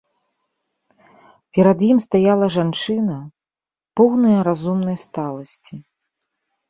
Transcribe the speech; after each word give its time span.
Перад 1.57 1.83
ім 1.89 1.97
стаяла 2.07 2.47
жанчына, 2.57 3.17
поўная 4.01 4.39
разумнай 4.49 4.97
сталасці. 5.07 5.75